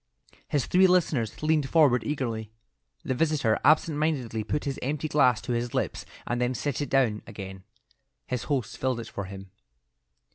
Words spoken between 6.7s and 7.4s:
it down